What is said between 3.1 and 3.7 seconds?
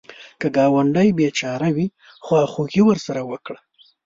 وکړه